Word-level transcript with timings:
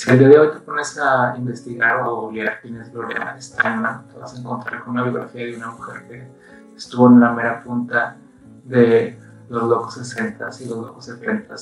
Si 0.00 0.08
el 0.08 0.18
día 0.18 0.28
de 0.28 0.38
hoy 0.38 0.48
te 0.50 0.60
pones 0.60 0.98
a 0.98 1.34
investigar 1.36 2.00
o 2.06 2.32
leer 2.32 2.58
quién 2.62 2.80
es 2.80 2.90
Gloria 2.90 3.36
Steinem, 3.38 4.06
te 4.10 4.18
vas 4.18 4.34
a 4.34 4.38
encontrar 4.38 4.82
con 4.82 4.94
una 4.94 5.02
biografía 5.02 5.44
de 5.44 5.56
una 5.56 5.72
mujer 5.72 6.08
que 6.08 6.26
estuvo 6.74 7.06
en 7.08 7.20
la 7.20 7.32
mera 7.32 7.62
punta 7.62 8.16
de 8.64 9.18
los 9.50 9.64
locos 9.64 9.92
60 9.96 10.48
y 10.58 10.68
los 10.70 10.78
locos 10.78 11.04
70 11.04 11.54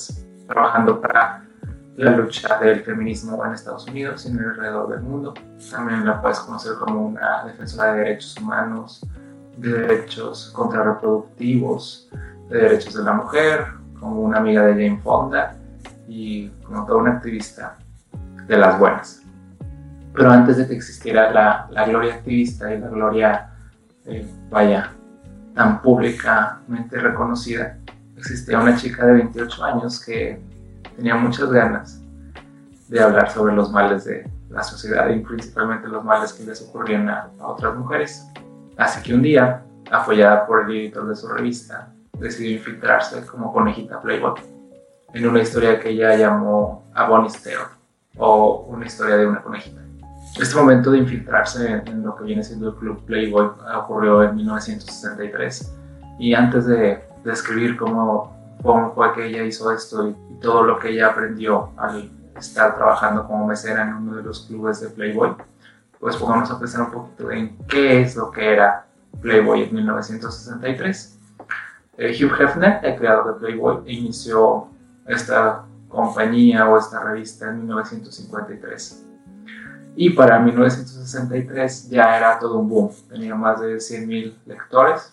trabajando 0.46 1.00
para 1.00 1.48
la 1.96 2.12
lucha 2.12 2.60
del 2.60 2.84
feminismo 2.84 3.44
en 3.44 3.54
Estados 3.54 3.88
Unidos 3.88 4.24
y 4.24 4.28
en 4.28 4.38
el 4.38 4.50
alrededor 4.50 4.88
del 4.90 5.00
mundo. 5.00 5.34
También 5.68 6.06
la 6.06 6.22
puedes 6.22 6.38
conocer 6.38 6.74
como 6.74 7.08
una 7.08 7.42
defensora 7.44 7.92
de 7.94 7.98
derechos 8.04 8.36
humanos, 8.40 9.04
de 9.56 9.72
derechos 9.72 10.52
contrarreproductivos, 10.54 12.08
de 12.48 12.56
derechos 12.56 12.94
de 12.94 13.02
la 13.02 13.14
mujer, 13.14 13.66
como 13.98 14.20
una 14.20 14.38
amiga 14.38 14.64
de 14.64 14.74
Jane 14.74 15.00
Fonda 15.02 15.56
y 16.06 16.50
como 16.62 16.86
toda 16.86 16.98
una 16.98 17.14
activista 17.14 17.76
de 18.48 18.56
las 18.56 18.78
buenas. 18.78 19.22
Pero 20.14 20.30
antes 20.30 20.56
de 20.56 20.66
que 20.66 20.74
existiera 20.74 21.30
la, 21.30 21.68
la 21.70 21.84
gloria 21.84 22.14
activista 22.14 22.74
y 22.74 22.80
la 22.80 22.88
gloria, 22.88 23.50
eh, 24.06 24.26
vaya, 24.50 24.90
tan 25.54 25.80
públicamente 25.82 26.98
reconocida, 26.98 27.78
existía 28.16 28.58
una 28.58 28.74
chica 28.76 29.06
de 29.06 29.12
28 29.12 29.64
años 29.64 30.04
que 30.04 30.40
tenía 30.96 31.14
muchas 31.14 31.50
ganas 31.50 32.02
de 32.88 33.00
hablar 33.00 33.30
sobre 33.30 33.54
los 33.54 33.70
males 33.70 34.04
de 34.04 34.28
la 34.50 34.62
sociedad 34.62 35.08
y 35.10 35.20
principalmente 35.20 35.86
los 35.88 36.04
males 36.04 36.32
que 36.32 36.44
les 36.44 36.62
ocurrían 36.62 37.08
a, 37.08 37.30
otras 37.40 37.76
mujeres. 37.76 38.26
Así 38.76 39.02
que 39.02 39.14
un 39.14 39.22
día, 39.22 39.62
apoyada 39.90 40.46
por 40.46 40.64
el 40.64 40.76
editor 40.76 41.06
de 41.08 41.16
su 41.16 41.28
revista, 41.28 41.92
decidió 42.18 42.56
infiltrarse 42.56 43.24
como 43.26 43.52
conejita 43.52 44.00
Playboy 44.00 44.34
en 45.14 45.26
una 45.26 45.40
historia 45.40 45.78
que 45.78 45.90
ella 45.90 46.16
llamó 46.16 46.84
A 46.94 47.06
Tale 47.06 47.77
o 48.18 48.66
una 48.68 48.86
historia 48.86 49.16
de 49.16 49.26
una 49.26 49.42
conejita. 49.42 49.80
Este 50.38 50.54
momento 50.54 50.90
de 50.90 50.98
infiltrarse 50.98 51.82
en, 51.86 52.02
lo 52.02 52.14
que 52.14 52.24
viene 52.24 52.44
siendo 52.44 52.68
el 52.68 52.74
club 52.76 53.04
Playboy 53.06 53.50
ocurrió 53.76 54.22
en 54.22 54.36
1963 54.36 55.74
y 56.18 56.34
antes 56.34 56.66
de 56.66 57.02
describir 57.24 57.76
cómo, 57.76 58.36
cómo 58.62 58.92
fue 58.94 59.12
que 59.14 59.26
ella 59.26 59.42
hizo 59.42 59.72
esto 59.72 60.08
y, 60.08 60.16
todo 60.40 60.62
lo 60.62 60.78
que 60.78 60.90
ella 60.90 61.08
aprendió 61.08 61.70
al 61.76 62.08
estar 62.36 62.76
trabajando 62.76 63.26
como 63.26 63.44
mesera 63.48 63.82
en 63.82 63.94
uno 63.94 64.14
de 64.14 64.22
los 64.22 64.46
clubes 64.46 64.80
de 64.80 64.88
Playboy, 64.88 65.34
pues 65.98 66.20
vamos 66.20 66.48
a 66.48 66.60
pensar 66.60 66.82
un 66.82 66.92
poquito 66.92 67.32
en 67.32 67.58
qué 67.66 68.02
es 68.02 68.14
lo 68.14 68.30
que 68.30 68.52
era 68.52 68.86
Playboy 69.20 69.64
en 69.64 69.74
1963. 69.74 71.18
Eh, 71.96 72.16
Hugh 72.16 72.40
Hefner, 72.40 72.78
el 72.84 72.96
creador 72.96 73.34
de 73.34 73.40
Playboy, 73.40 73.82
inició 73.86 74.68
esta 75.06 75.64
compañía 75.88 76.68
o 76.68 76.78
esta 76.78 77.02
revista 77.02 77.48
en 77.48 77.60
1953. 77.60 79.06
Y 79.96 80.10
para 80.10 80.38
1963 80.38 81.90
ya 81.90 82.16
era 82.16 82.38
todo 82.38 82.58
un 82.58 82.68
boom, 82.68 82.90
tenía 83.08 83.34
más 83.34 83.60
de 83.60 83.76
100.000 83.76 84.36
lectores 84.46 85.12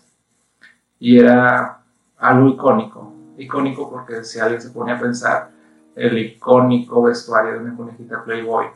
y 0.99 1.17
era 1.17 1.81
algo 2.17 2.49
icónico. 2.49 3.13
Icónico 3.37 3.89
porque 3.89 4.23
si 4.23 4.39
alguien 4.39 4.61
se 4.61 4.69
pone 4.69 4.91
a 4.91 4.99
pensar, 4.99 5.49
el 5.95 6.17
icónico 6.17 7.03
vestuario 7.03 7.53
de 7.53 7.59
una 7.59 7.75
conejita 7.75 8.23
Playboy, 8.23 8.67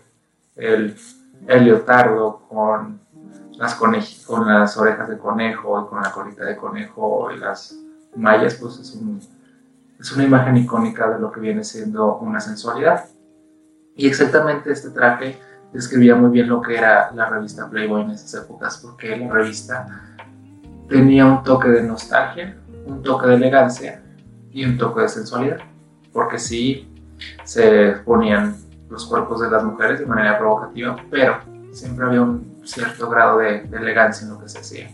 el, 0.56 0.96
el 1.48 1.66
leotardo 1.66 2.42
con 2.50 3.00
las, 3.58 3.76
con 3.76 3.94
las 4.48 4.78
orejas 4.78 5.10
de 5.10 5.18
conejo 5.18 5.84
y 5.84 5.90
con 5.90 6.02
la 6.02 6.12
colita 6.12 6.46
de 6.46 6.56
conejo 6.56 7.30
y 7.32 7.38
las 7.38 7.78
mallas, 8.16 8.56
pues 8.56 8.80
es 8.80 8.96
un 8.96 9.20
es 10.00 10.12
una 10.14 10.24
imagen 10.24 10.56
icónica 10.58 11.10
de 11.10 11.20
lo 11.20 11.32
que 11.32 11.42
viene 11.42 11.64
siendo 11.64 12.18
una 12.18 12.40
sensualidad. 12.40 13.06
Y 13.96 14.08
exactamente 14.08 14.72
este 14.72 14.92
traje 14.92 15.38
describía 15.74 16.16
muy 16.16 16.32
bien 16.32 16.48
lo 16.48 16.62
que 16.62 16.78
era 16.78 17.12
la 17.12 17.30
revista 17.30 17.70
Playboy 17.70 18.04
en 18.04 18.12
esas 18.12 18.46
épocas, 18.46 18.78
porque 18.78 19.18
la 19.18 19.30
revista 19.30 20.16
tenía 20.88 21.26
un 21.26 21.44
toque 21.44 21.68
de 21.68 21.84
nostalgia, 21.84 22.58
un 22.86 23.04
toque 23.04 23.28
de 23.28 23.36
elegancia 23.36 24.02
y 24.52 24.64
un 24.64 24.78
toque 24.78 25.02
de 25.02 25.10
sensualidad, 25.10 25.60
porque 26.14 26.40
sí 26.40 26.88
se 27.44 27.98
ponían 28.06 28.56
los 28.90 29.06
cuerpos 29.06 29.42
de 29.42 29.52
las 29.52 29.64
mujeres 29.64 30.00
de 30.00 30.06
manera 30.06 30.40
provocativa, 30.40 30.96
pero 31.12 31.38
siempre 31.72 32.06
había 32.06 32.22
un 32.22 32.62
cierto 32.64 33.10
grado 33.10 33.40
de, 33.40 33.62
de 33.64 33.78
elegancia 33.78 34.26
en 34.26 34.34
lo 34.34 34.40
que 34.40 34.48
se 34.48 34.60
hacía. 34.60 34.90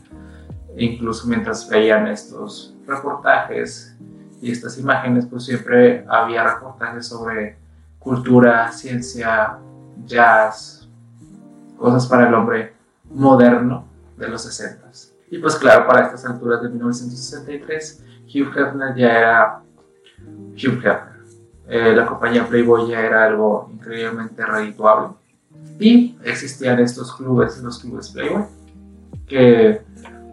incluso 0.77 1.27
mientras 1.27 1.69
veían 1.69 2.07
estos 2.07 2.75
reportajes 2.85 3.94
y 4.41 4.51
estas 4.51 4.78
imágenes, 4.78 5.25
pues 5.25 5.46
siempre 5.46 6.06
había 6.07 6.44
reportajes 6.44 7.07
sobre 7.07 7.57
cultura, 8.00 8.72
ciencia, 8.72 9.57
jazz, 10.06 10.88
cosas 11.78 12.06
para 12.07 12.28
el 12.28 12.34
hombre 12.34 12.73
moderno 13.12 13.88
de 14.18 14.28
los 14.28 14.44
60. 14.44 14.85
Y 15.31 15.40
pues 15.40 15.56
claro, 15.56 15.88
para 15.88 16.06
estas 16.06 16.25
alturas 16.25 16.62
de 16.62 16.69
1963, 16.69 18.03
Hugh 18.28 18.57
Hefner 18.57 18.96
ya 18.96 19.18
era 19.18 19.62
Hugh 20.53 20.78
Hefner. 20.78 21.16
Eh, 21.67 21.94
la 21.96 22.06
compañía 22.06 22.47
Playboy 22.47 22.90
ya 22.90 23.02
era 23.02 23.25
algo 23.25 23.69
increíblemente 23.73 24.46
redituable. 24.46 25.16
Y 25.79 26.17
existían 26.23 26.79
estos 26.79 27.13
clubes, 27.16 27.62
los 27.62 27.79
clubes 27.79 28.09
Playboy, 28.09 28.46
que 29.28 29.81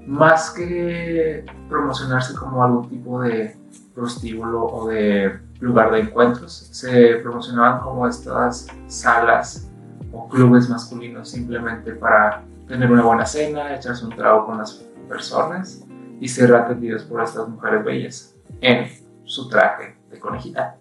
más 0.07 0.51
que 0.51 1.45
promocionarse 1.69 2.35
como 2.35 2.63
algún 2.63 2.89
tipo 2.89 3.23
de 3.23 3.57
prostíbulo 3.95 4.65
o 4.65 4.89
de 4.89 5.39
lugar 5.61 5.91
de 5.93 6.01
encuentros. 6.01 6.69
Se 6.73 7.17
promocionaban 7.17 7.81
como 7.81 8.07
estas 8.07 8.67
salas 8.87 9.71
o 10.13 10.29
clubes 10.29 10.69
masculinos 10.69 11.31
simplemente 11.31 11.93
para 11.93 12.43
tener 12.67 12.91
una 12.91 13.03
buena 13.03 13.27
cena, 13.27 13.75
echarse 13.75 14.05
un 14.05 14.15
trago 14.15 14.47
con 14.47 14.59
las 14.59 14.85
personas 15.09 15.85
y 16.21 16.29
ser 16.29 16.55
atendidos 16.55 17.05
por 17.05 17.23
estas 17.23 17.49
mujeres 17.49 17.85
bellas 17.85 18.35
en 18.61 18.89
su 19.25 19.49
traje 19.49 19.97
de 20.11 20.19
conejita. 20.19 20.77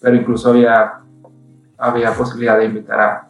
Pero 0.00 0.16
incluso 0.16 0.50
había, 0.50 1.00
había 1.78 2.12
posibilidad 2.14 2.58
de 2.58 2.66
invitar 2.66 3.00
a, 3.00 3.28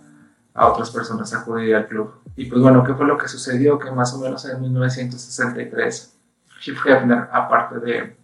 a 0.54 0.68
otras 0.68 0.90
personas 0.90 1.32
a 1.34 1.40
acudir 1.40 1.74
al 1.74 1.86
club. 1.86 2.14
Y 2.36 2.46
pues 2.46 2.60
bueno, 2.60 2.82
¿qué 2.84 2.94
fue 2.94 3.06
lo 3.06 3.18
que 3.18 3.28
sucedió? 3.28 3.78
Que 3.78 3.90
más 3.90 4.14
o 4.14 4.18
menos 4.18 4.44
en 4.46 4.60
1963, 4.60 6.18
Hugh 6.66 6.88
Hefner, 6.88 7.28
aparte 7.30 7.78
de 7.80 8.16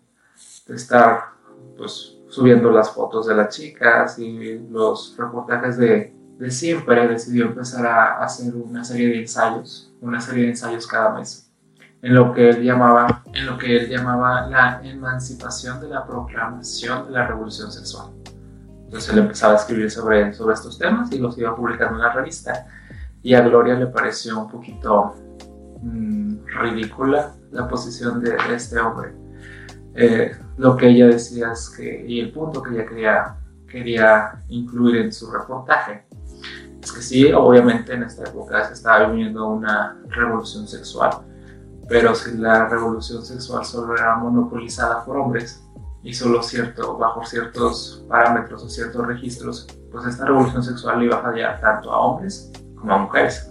estar 0.69 1.31
pues 1.77 2.17
subiendo 2.29 2.71
las 2.71 2.91
fotos 2.91 3.27
de 3.27 3.35
las 3.35 3.55
chicas 3.55 4.19
y 4.19 4.59
los 4.71 5.15
reportajes 5.19 5.77
de, 5.77 6.15
de 6.39 6.51
siempre, 6.51 7.09
decidió 7.09 7.47
empezar 7.47 7.87
a 7.87 8.23
hacer 8.23 8.55
una 8.55 8.85
serie 8.85 9.09
de 9.09 9.21
ensayos, 9.21 9.93
una 10.01 10.21
serie 10.21 10.45
de 10.45 10.51
ensayos 10.51 10.87
cada 10.87 11.15
mes, 11.15 11.51
en 12.03 12.15
lo 12.15 12.33
que 12.33 12.51
él 12.51 12.63
llamaba, 12.63 13.25
en 13.33 13.47
lo 13.47 13.59
que 13.59 13.77
él 13.77 13.89
llamaba 13.89 14.47
la 14.47 14.81
emancipación 14.85 15.81
de 15.81 15.89
la 15.89 16.07
proclamación 16.07 17.07
de 17.07 17.13
la 17.13 17.27
revolución 17.27 17.71
sexual. 17.73 18.11
Entonces 18.85 19.13
él 19.13 19.19
empezaba 19.19 19.55
a 19.55 19.57
escribir 19.57 19.91
sobre, 19.91 20.33
sobre 20.33 20.55
estos 20.55 20.79
temas 20.79 21.13
y 21.13 21.19
los 21.19 21.37
iba 21.39 21.55
publicando 21.55 21.97
en 21.97 22.03
la 22.03 22.13
revista. 22.13 22.67
Y 23.23 23.35
a 23.35 23.43
Gloria 23.43 23.75
le 23.75 23.87
pareció 23.87 24.41
un 24.41 24.49
poquito 24.49 25.15
mmm, 25.83 26.47
ridícula 26.47 27.35
la 27.51 27.69
posición 27.69 28.21
de, 28.21 28.31
de 28.31 28.55
este 28.55 28.79
hombre 28.79 29.21
eh, 29.95 30.37
lo 30.61 30.77
que 30.77 30.89
ella 30.89 31.07
decía 31.07 31.53
es 31.53 31.71
que, 31.71 32.05
y 32.07 32.21
el 32.21 32.33
punto 32.33 32.63
que 32.63 32.75
ella 32.75 32.85
quería, 32.85 33.37
quería 33.67 34.45
incluir 34.49 34.97
en 34.97 35.11
su 35.11 35.31
reportaje, 35.33 36.05
es 36.83 36.93
que 36.93 37.01
sí, 37.01 37.33
obviamente 37.33 37.95
en 37.95 38.03
esta 38.03 38.29
época 38.29 38.67
se 38.67 38.75
estaba 38.75 39.09
viviendo 39.09 39.49
una 39.49 39.99
revolución 40.09 40.69
sexual, 40.69 41.13
pero 41.89 42.15
si 42.15 42.37
la 42.37 42.69
revolución 42.69 43.25
sexual 43.25 43.65
solo 43.65 43.97
era 43.97 44.17
monopolizada 44.17 45.03
por 45.03 45.17
hombres 45.17 45.67
y 46.03 46.13
solo 46.13 46.43
cierto, 46.43 46.99
bajo 46.99 47.25
ciertos 47.25 48.05
parámetros 48.07 48.63
o 48.63 48.69
ciertos 48.69 49.07
registros, 49.07 49.67
pues 49.91 50.05
esta 50.05 50.27
revolución 50.27 50.63
sexual 50.63 51.03
iba 51.03 51.17
a 51.17 51.23
fallar 51.23 51.59
tanto 51.63 51.91
a 51.91 52.01
hombres 52.01 52.53
como 52.77 52.93
a 52.93 52.99
mujeres. 52.99 53.51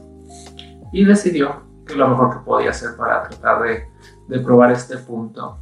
Y 0.93 1.05
decidió 1.05 1.63
que 1.87 1.95
lo 1.95 2.07
mejor 2.07 2.37
que 2.37 2.45
podía 2.45 2.69
hacer 2.69 2.95
para 2.95 3.27
tratar 3.27 3.63
de, 3.63 3.87
de 4.27 4.39
probar 4.41 4.71
este 4.71 4.95
punto 4.99 5.57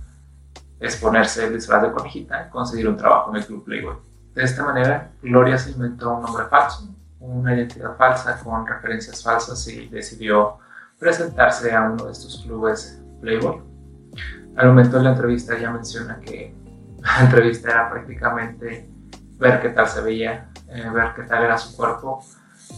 es 0.80 0.96
ponerse 0.98 1.46
el 1.46 1.54
disfraz 1.54 1.82
de 1.82 1.92
conejita 1.92 2.48
y 2.48 2.52
conseguir 2.52 2.88
un 2.88 2.98
trabajo 2.98 3.32
en 3.32 3.38
el 3.38 3.46
Club 3.46 3.64
Playboy. 3.64 3.96
De 4.34 4.44
esta 4.44 4.64
manera, 4.64 5.12
Gloria 5.22 5.58
se 5.58 5.72
inventó 5.72 6.14
un 6.14 6.22
nombre 6.22 6.46
falso, 6.46 6.88
una 7.20 7.56
identidad 7.56 7.96
falsa 7.98 8.40
con 8.44 8.68
referencias 8.68 9.24
falsas 9.24 9.68
y 9.68 9.88
decidió 9.88 10.58
presentarse 11.00 11.74
a 11.74 11.84
uno 11.84 12.06
de 12.06 12.12
estos 12.12 12.44
clubes 12.46 13.02
Playboy. 13.22 13.62
Al 14.56 14.68
momento 14.68 14.98
de 14.98 15.04
la 15.04 15.12
entrevista 15.12 15.58
ella 15.58 15.72
menciona 15.72 16.20
que 16.20 16.54
la 17.00 17.20
entrevista 17.26 17.72
era 17.72 17.90
prácticamente 17.90 18.90
ver 19.38 19.62
qué 19.62 19.70
tal 19.70 19.88
se 19.88 20.02
veía, 20.02 20.50
eh, 20.70 20.90
ver 20.94 21.14
qué 21.16 21.24
tal 21.24 21.44
era 21.44 21.58
su 21.58 21.76
cuerpo. 21.76 22.24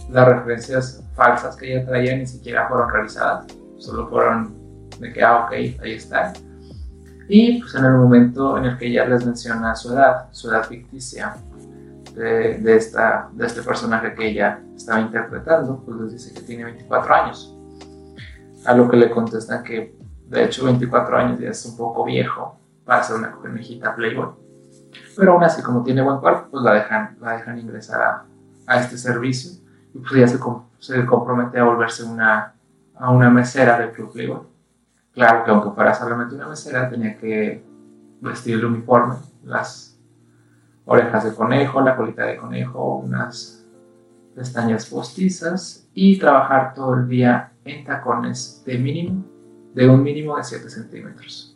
Las 0.10 0.28
referencias 0.28 1.04
falsas 1.16 1.56
que 1.56 1.74
ella 1.74 1.86
traía 1.86 2.16
ni 2.16 2.28
siquiera 2.28 2.68
fueron 2.68 2.90
realizadas, 2.90 3.48
solo 3.78 4.08
fueron 4.08 4.56
de 5.00 5.12
que, 5.12 5.24
ah, 5.24 5.46
ok, 5.46 5.52
ahí 5.52 5.94
está 5.94 6.34
y 7.30 7.62
pues 7.62 7.74
en 7.76 7.86
el 7.86 7.94
momento 7.94 8.58
en 8.58 8.66
el 8.66 8.78
que 8.78 8.88
ella 8.88 9.06
les 9.06 9.26
menciona 9.26 9.76
su 9.76 9.94
edad, 9.94 10.28
su 10.32 10.50
edad 10.50 10.66
ficticia, 10.66 11.38
de, 12.20 12.76
esta, 12.76 13.30
de 13.32 13.46
este 13.46 13.62
personaje 13.62 14.14
que 14.14 14.28
ella 14.28 14.62
estaba 14.76 15.00
interpretando, 15.00 15.82
pues 15.86 15.98
les 16.02 16.12
dice 16.14 16.34
que 16.34 16.42
tiene 16.42 16.66
24 16.66 17.16
años. 17.16 17.56
A 18.66 18.74
lo 18.76 18.90
que 18.90 18.98
le 18.98 19.10
contestan 19.10 19.64
que 19.64 19.96
de 20.28 20.44
hecho 20.44 20.66
24 20.66 21.18
años 21.18 21.40
ya 21.40 21.50
es 21.50 21.66
un 21.66 21.78
poco 21.78 22.04
viejo 22.04 22.60
para 22.84 23.04
ser 23.04 23.16
una 23.16 23.32
conejita 23.32 23.96
Playboy. 23.96 24.30
Pero 25.16 25.34
aún 25.34 25.44
así, 25.44 25.62
como 25.62 25.84
tiene 25.84 26.02
buen 26.02 26.18
cuerpo, 26.18 26.48
pues 26.52 26.64
la 26.64 26.74
dejan, 26.74 27.18
la 27.22 27.34
dejan 27.34 27.58
ingresar 27.58 28.02
a, 28.02 28.26
a 28.68 28.80
este 28.80 28.98
servicio 28.98 29.52
y 29.94 30.00
pues 30.00 30.14
ella 30.14 30.28
se, 30.28 30.40
se, 30.80 31.06
compromete 31.06 31.60
a 31.60 31.64
volverse 31.64 32.04
una, 32.04 32.54
a 32.96 33.12
una 33.12 33.30
mesera 33.30 33.80
del 33.80 33.92
Club 33.92 34.12
Playboy. 34.12 34.42
Claro 35.20 35.44
que 35.44 35.52
aunque 35.52 35.72
fuera 35.72 35.94
solamente 35.94 36.34
una 36.36 36.48
mesera, 36.48 36.90
tenía 36.90 37.18
que 37.18 37.62
vestir 38.22 38.56
el 38.56 38.64
uniforme, 38.64 39.16
las 39.44 40.00
orejas 40.86 41.26
de 41.26 41.36
conejo, 41.36 41.82
la 41.82 41.98
colita 41.98 42.24
de 42.24 42.38
conejo, 42.38 43.00
unas 43.00 43.68
pestañas 44.34 44.86
postizas 44.86 45.90
y 45.94 46.18
trabajar 46.18 46.74
todo 46.74 46.94
el 46.94 47.10
día 47.10 47.52
en 47.66 47.84
tacones 47.84 48.64
de 48.66 48.78
mínimo, 48.78 49.26
de 49.74 49.90
un 49.90 50.04
mínimo 50.04 50.38
de 50.38 50.44
7 50.46 50.70
centímetros. 50.70 51.54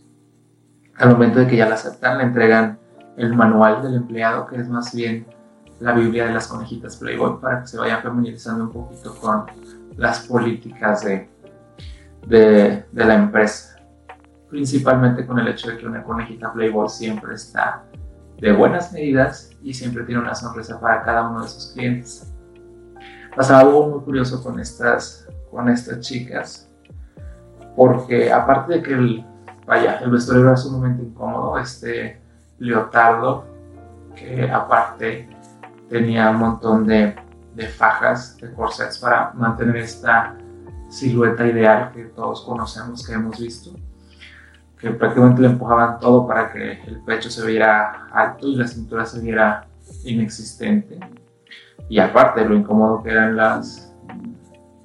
Al 0.97 1.11
momento 1.11 1.39
de 1.39 1.47
que 1.47 1.55
ya 1.55 1.69
la 1.69 1.75
aceptan, 1.75 2.17
le 2.17 2.25
entregan 2.25 2.77
el 3.15 3.33
manual 3.33 3.81
del 3.81 3.95
empleado, 3.95 4.45
que 4.45 4.57
es 4.57 4.67
más 4.67 4.93
bien 4.93 5.25
la 5.79 5.93
Biblia 5.93 6.25
de 6.25 6.33
las 6.33 6.47
conejitas 6.49 6.97
Playboy, 6.97 7.39
para 7.39 7.61
que 7.61 7.67
se 7.67 7.77
vayan 7.77 8.03
familiarizando 8.03 8.65
un 8.65 8.73
poquito 8.73 9.15
con 9.15 9.45
las 9.95 10.27
políticas 10.27 11.05
de, 11.05 11.29
de, 12.25 12.85
de 12.91 13.05
la 13.05 13.15
empresa. 13.15 13.75
Principalmente 14.49 15.25
con 15.25 15.39
el 15.39 15.47
hecho 15.47 15.69
de 15.69 15.77
que 15.77 15.87
una 15.87 16.03
conejita 16.03 16.53
Playboy 16.53 16.87
siempre 16.89 17.33
está 17.35 17.83
de 18.39 18.51
buenas 18.51 18.91
medidas 18.91 19.51
y 19.63 19.73
siempre 19.73 20.03
tiene 20.03 20.21
una 20.21 20.35
sonrisa 20.35 20.79
para 20.79 21.01
cada 21.03 21.29
uno 21.29 21.43
de 21.43 21.47
sus 21.47 21.71
clientes. 21.73 22.33
Pasaba 23.35 23.61
algo 23.61 23.87
muy 23.87 24.01
curioso 24.01 24.43
con 24.43 24.59
estas, 24.59 25.27
con 25.49 25.69
estas 25.69 26.01
chicas, 26.01 26.69
porque 27.75 28.31
aparte 28.31 28.73
de 28.73 28.83
que 28.83 28.93
el, 28.93 29.25
vaya, 29.65 29.97
el 29.99 30.11
vestuario 30.11 30.43
era 30.43 30.57
sumamente 30.57 31.03
incómodo, 31.03 31.57
este 31.57 32.21
leotardo, 32.59 33.45
que 34.15 34.51
aparte 34.51 35.27
tenía 35.89 36.29
un 36.29 36.37
montón 36.37 36.85
de, 36.85 37.15
de 37.55 37.67
fajas, 37.67 38.37
de 38.37 38.53
corsets 38.53 38.99
para 38.99 39.31
mantener 39.33 39.77
esta 39.77 40.37
silueta 40.93 41.45
ideal 41.47 41.91
que 41.91 42.05
todos 42.05 42.41
conocemos, 42.41 43.05
que 43.05 43.13
hemos 43.13 43.39
visto 43.39 43.71
que 44.83 44.91
prácticamente 44.91 45.41
le 45.41 45.47
empujaban 45.47 45.97
todo 45.97 46.27
para 46.27 46.51
que 46.51 46.73
el 46.85 46.99
pecho 47.05 47.29
se 47.29 47.45
viera 47.45 48.09
alto 48.11 48.49
y 48.49 48.57
la 48.57 48.67
cintura 48.67 49.05
se 49.05 49.21
viera 49.21 49.65
inexistente. 50.03 50.99
Y 51.87 51.99
aparte, 51.99 52.43
lo 52.43 52.53
incómodo 52.53 53.01
que 53.01 53.11
eran 53.11 53.37
las, 53.37 53.95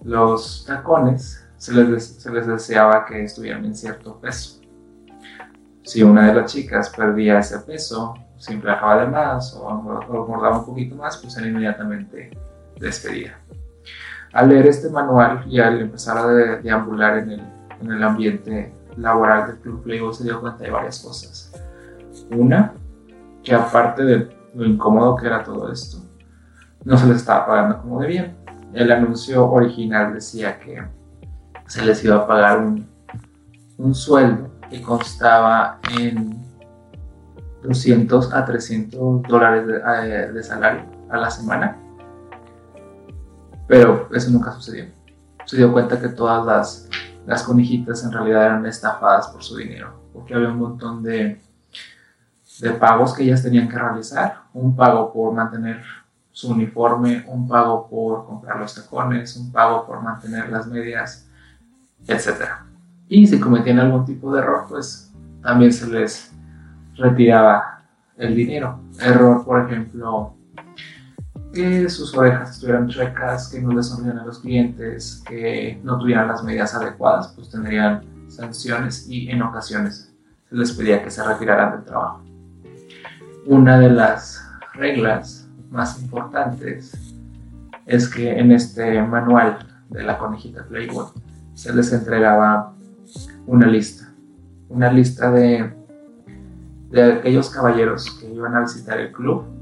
los 0.05 0.65
tacones, 0.65 1.45
se 1.57 1.73
les, 1.73 2.07
se 2.07 2.31
les 2.31 2.47
deseaba 2.47 3.05
que 3.07 3.25
estuvieran 3.25 3.65
en 3.65 3.75
cierto 3.75 4.21
peso. 4.21 4.61
Si 5.83 6.05
una 6.05 6.29
de 6.29 6.35
las 6.43 6.53
chicas 6.53 6.91
perdía 6.91 7.41
ese 7.41 7.59
peso, 7.59 8.15
siempre 8.37 8.71
bajaba 8.71 9.01
de 9.05 9.11
más 9.11 9.53
o, 9.55 9.69
engordaba 9.69 10.61
un 10.61 10.67
poquito 10.67 10.95
más, 10.95 11.17
pues 11.17 11.37
era 11.37 11.49
inmediatamente 11.49 12.31
despedida. 12.79 13.37
Al 14.33 14.49
leer 14.49 14.67
este 14.67 14.91
manual 14.91 15.45
y 15.47 15.61
al 15.61 15.81
empezar 15.81 16.19
a 16.19 16.27
deambular 16.27 17.19
en 17.19 17.31
el, 17.31 17.43
en 17.81 17.93
el 17.93 18.03
ambiente 18.03 18.75
laboral 18.97 19.47
del 19.47 19.57
Club 19.59 19.83
Playboy 19.83 20.15
se 20.15 20.25
dio 20.25 20.41
cuenta 20.41 20.65
de 20.65 20.71
varias 20.71 21.01
cosas. 21.01 21.53
Una, 22.31 22.73
que 23.43 23.55
aparte 23.55 24.05
de 24.05 24.29
lo 24.55 24.65
incómodo 24.67 25.17
que 25.17 25.27
era 25.27 25.43
todo 25.43 25.73
esto, 25.73 25.99
no 26.85 26.97
se 26.97 27.07
les 27.07 27.17
estaba 27.17 27.47
pagando 27.47 27.81
como 27.81 28.01
debían. 28.01 28.37
El 28.73 28.93
anuncio 28.93 29.51
original 29.51 30.15
decía 30.15 30.59
que 30.59 30.83
se 31.67 31.85
les 31.85 32.05
iba 32.05 32.17
a 32.17 32.27
pagar 32.27 32.59
un, 32.59 32.87
un 33.79 33.95
sueldo 33.95 34.51
que 34.69 34.83
constaba 34.83 35.79
en 35.99 36.37
200 37.63 38.33
a 38.33 38.45
300 38.45 39.23
dólares 39.23 39.67
de, 39.67 39.77
eh, 39.77 40.33
de, 40.33 40.43
salario 40.43 40.83
a 41.11 41.17
la 41.17 41.31
semana. 41.31 41.77
Pero 43.69 44.09
eso 44.13 44.31
nunca 44.31 44.53
sucedió. 44.53 44.87
Se 45.45 45.57
dio 45.57 45.73
cuenta 45.73 46.01
que 46.01 46.09
todas 46.09 46.45
las 46.45 46.89
las 47.29 47.43
conejitas 47.43 48.03
en 48.05 48.11
realidad 48.11 48.47
eran 48.47 48.65
estafadas 48.65 49.29
por 49.29 49.45
su 49.45 49.59
dinero, 49.59 49.93
porque 50.15 50.33
había 50.33 50.49
un 50.49 50.59
montón 50.59 51.03
de, 51.03 51.39
de 52.61 52.71
pagos 52.71 53.13
que 53.13 53.23
ellas 53.23 53.43
tenían 53.43 53.69
que 53.69 53.79
realizar, 53.79 54.45
un 54.55 54.75
pago 54.75 55.13
por 55.13 55.35
mantener 55.35 55.83
su 56.31 56.51
uniforme, 56.51 57.27
un 57.29 57.47
pago 57.47 57.87
por 57.87 58.25
comprar 58.25 58.59
los 58.59 58.75
tacones, 58.75 59.37
un 59.37 59.53
pago 59.53 59.87
por 59.87 60.01
mantener 60.01 60.49
las 60.49 60.67
medias, 60.69 61.29
etc. 62.07 62.49
Y 63.11 63.27
si 63.27 63.39
cometían 63.39 63.79
algún 63.79 64.07
tipo 64.07 64.33
de 64.33 64.41
error, 64.41 64.65
pues 64.67 65.13
también 65.43 65.71
se 65.71 65.87
les 65.87 66.33
retiraba 66.97 67.83
el 68.17 68.35
dinero. 68.35 68.81
Error, 69.01 69.45
por 69.45 69.67
ejemplo, 69.67 70.33
que 71.53 71.89
sus 71.89 72.15
orejas 72.17 72.51
estuvieran 72.51 72.89
chuecas, 72.89 73.49
que 73.49 73.61
no 73.61 73.73
les 73.73 73.87
sonrían 73.87 74.19
a 74.19 74.25
los 74.25 74.41
clientes, 74.41 75.23
que 75.27 75.81
no 75.83 75.99
tuvieran 75.99 76.29
las 76.29 76.43
medidas 76.45 76.75
adecuadas, 76.75 77.33
pues 77.35 77.51
tendrían 77.51 78.03
sanciones 78.29 79.09
y 79.09 79.31
en 79.31 79.43
ocasiones 79.43 80.15
se 80.49 80.55
les 80.55 80.73
pedía 80.73 81.03
que 81.03 81.11
se 81.11 81.25
retiraran 81.25 81.73
del 81.73 81.85
trabajo. 81.85 82.23
Una 83.47 83.79
de 83.79 83.91
las 83.91 84.45
reglas 84.75 85.49
más 85.71 86.01
importantes 86.01 86.93
es 87.87 88.09
que 88.09 88.39
en 88.39 88.53
este 88.53 89.03
manual 89.03 89.59
de 89.89 90.03
la 90.03 90.19
conejita 90.19 90.65
Playboy 90.65 91.07
se 91.55 91.75
les 91.75 91.93
entregaba 91.93 92.75
una 93.47 93.67
lista, 93.67 94.13
una 94.69 94.93
lista 94.93 95.31
de, 95.31 95.73
de 96.91 97.13
aquellos 97.15 97.49
caballeros 97.49 98.11
que 98.21 98.31
iban 98.31 98.55
a 98.55 98.61
visitar 98.61 99.01
el 99.01 99.13
club 99.13 99.58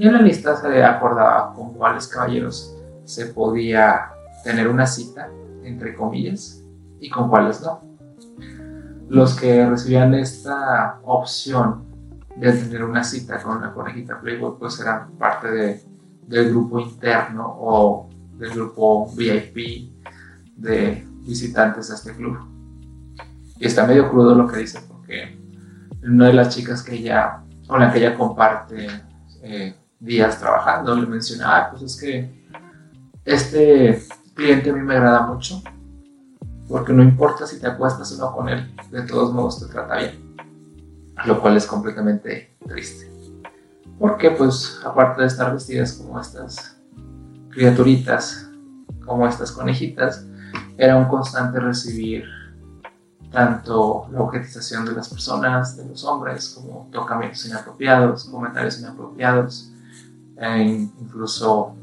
y 0.00 0.06
en 0.06 0.14
la 0.14 0.22
lista 0.22 0.56
se 0.56 0.82
acordaba 0.82 1.52
con 1.52 1.74
cuáles 1.74 2.08
caballeros 2.08 2.74
se 3.04 3.26
podía 3.26 4.12
tener 4.42 4.66
una 4.66 4.86
cita, 4.86 5.28
entre 5.62 5.94
comillas, 5.94 6.64
y 7.00 7.10
con 7.10 7.28
cuáles 7.28 7.60
no. 7.60 7.82
Los 9.10 9.38
que 9.38 9.68
recibían 9.68 10.14
esta 10.14 11.00
opción 11.04 11.84
de 12.34 12.50
tener 12.50 12.82
una 12.82 13.04
cita 13.04 13.42
con 13.42 13.60
la 13.60 13.74
conejita 13.74 14.18
Playboy, 14.18 14.54
pues 14.58 14.80
eran 14.80 15.18
parte 15.18 15.50
de, 15.50 15.82
del 16.26 16.48
grupo 16.48 16.80
interno 16.80 17.54
o 17.60 18.08
del 18.38 18.52
grupo 18.52 19.06
VIP 19.14 19.92
de 20.56 21.06
visitantes 21.26 21.90
a 21.90 21.96
este 21.96 22.14
club. 22.14 22.38
Y 23.58 23.66
está 23.66 23.86
medio 23.86 24.08
crudo 24.08 24.34
lo 24.34 24.46
que 24.46 24.60
dice, 24.60 24.80
porque 24.88 25.38
una 26.02 26.28
de 26.28 26.32
las 26.32 26.56
chicas 26.56 26.82
que 26.82 26.94
ella, 26.94 27.42
con 27.66 27.80
la 27.80 27.92
que 27.92 27.98
ella 27.98 28.16
comparte 28.16 28.86
eh, 29.42 29.74
días 30.00 30.38
trabajando, 30.38 30.96
le 30.96 31.06
mencionaba, 31.06 31.70
pues 31.70 31.82
es 31.82 32.00
que 32.00 32.40
este 33.24 34.02
cliente 34.34 34.70
a 34.70 34.72
mí 34.72 34.80
me 34.80 34.96
agrada 34.96 35.26
mucho, 35.26 35.62
porque 36.66 36.92
no 36.92 37.02
importa 37.02 37.46
si 37.46 37.60
te 37.60 37.66
acuestas 37.66 38.12
o 38.12 38.18
no 38.18 38.34
con 38.34 38.48
él, 38.48 38.74
de 38.90 39.02
todos 39.02 39.32
modos 39.32 39.60
te 39.60 39.72
trata 39.72 39.98
bien, 39.98 40.34
lo 41.26 41.40
cual 41.40 41.56
es 41.56 41.66
completamente 41.66 42.56
triste. 42.66 43.10
Porque 43.98 44.30
pues 44.30 44.80
aparte 44.84 45.20
de 45.20 45.26
estar 45.26 45.52
vestidas 45.52 45.92
como 45.92 46.18
estas 46.18 46.78
criaturitas, 47.50 48.48
como 49.04 49.26
estas 49.26 49.52
conejitas, 49.52 50.24
era 50.78 50.96
un 50.96 51.04
constante 51.04 51.60
recibir 51.60 52.24
tanto 53.30 54.08
la 54.10 54.22
objetización 54.22 54.86
de 54.86 54.92
las 54.92 55.08
personas, 55.08 55.76
de 55.76 55.84
los 55.84 56.04
hombres, 56.04 56.48
como 56.48 56.88
tocamientos 56.90 57.44
inapropiados, 57.46 58.24
comentarios 58.24 58.80
inapropiados, 58.80 59.72
incluso 60.40 61.74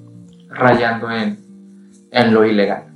rayando 0.49 1.11
en, 1.11 2.07
en 2.11 2.33
lo 2.33 2.45
ilegal. 2.45 2.87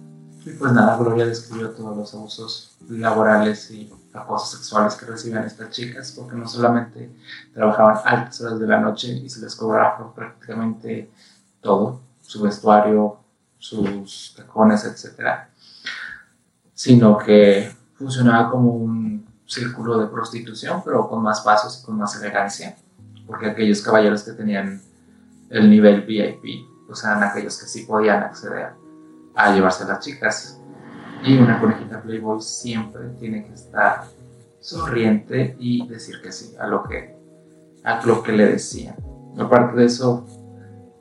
Y 0.45 0.51
pues 0.51 0.73
nada, 0.73 0.97
Gloria 0.97 1.25
describió 1.25 1.69
todos 1.69 1.95
los 1.95 2.13
abusos 2.15 2.77
laborales 2.89 3.69
y 3.71 3.91
acosos 4.13 4.57
sexuales 4.57 4.95
que 4.95 5.05
recibían 5.05 5.45
estas 5.45 5.69
chicas, 5.69 6.13
porque 6.17 6.35
no 6.35 6.47
solamente 6.47 7.11
trabajaban 7.53 7.97
altas 8.03 8.41
horas 8.41 8.59
de 8.59 8.67
la 8.67 8.79
noche 8.79 9.13
y 9.13 9.29
se 9.29 9.39
les 9.41 9.55
cobraba 9.55 10.13
prácticamente 10.13 11.11
todo, 11.61 12.01
su 12.21 12.41
vestuario, 12.41 13.17
sus 13.57 14.33
tacones, 14.35 14.83
etc., 14.85 15.47
sino 16.73 17.17
que 17.17 17.71
funcionaba 17.93 18.49
como 18.49 18.71
un 18.71 19.27
círculo 19.45 19.99
de 19.99 20.07
prostitución, 20.07 20.81
pero 20.83 21.07
con 21.07 21.21
más 21.21 21.41
pasos 21.41 21.79
y 21.79 21.85
con 21.85 21.97
más 21.97 22.15
elegancia, 22.15 22.75
porque 23.27 23.47
aquellos 23.47 23.81
caballeros 23.81 24.23
que 24.23 24.31
tenían 24.31 24.81
el 25.51 25.69
nivel 25.69 26.01
VIP, 26.03 26.65
o 26.89 26.95
sea, 26.95 27.21
aquellos 27.21 27.59
que 27.59 27.67
sí 27.67 27.83
podían 27.83 28.23
acceder 28.23 28.69
a 29.35 29.53
llevarse 29.53 29.83
a 29.83 29.87
las 29.87 29.99
chicas. 29.99 30.61
Y 31.23 31.37
una 31.37 31.59
conejita 31.59 32.01
Playboy 32.01 32.41
siempre 32.41 33.09
tiene 33.19 33.45
que 33.45 33.53
estar 33.53 34.05
sonriente 34.59 35.55
y 35.59 35.87
decir 35.87 36.21
que 36.21 36.31
sí 36.31 36.55
a 36.59 36.67
lo 36.67 36.83
que, 36.83 37.15
a 37.83 38.03
lo 38.05 38.23
que 38.23 38.31
le 38.31 38.47
decían. 38.47 38.95
Aparte 39.37 39.77
de 39.77 39.85
eso, 39.85 40.25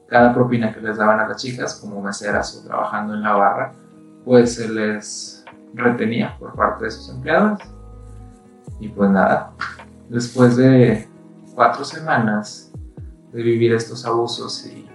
cada 0.08 0.34
propina 0.34 0.74
que 0.74 0.80
les 0.80 0.96
daban 0.96 1.20
a 1.20 1.28
las 1.28 1.40
chicas, 1.40 1.76
como 1.76 2.02
meseras 2.02 2.56
o 2.56 2.66
trabajando 2.66 3.14
en 3.14 3.22
la 3.22 3.32
barra, 3.32 3.72
pues 4.24 4.56
se 4.56 4.68
les 4.68 5.44
retenía 5.74 6.36
por 6.38 6.54
parte 6.54 6.86
de 6.86 6.90
sus 6.90 7.08
empleados. 7.08 7.60
Y 8.80 8.88
pues 8.88 9.10
nada, 9.10 9.52
después 10.08 10.56
de 10.56 11.08
cuatro 11.54 11.84
semanas 11.84 12.69
de 13.32 13.42
vivir 13.42 13.72
estos 13.72 14.04
abusos 14.04 14.66
y, 14.66 14.88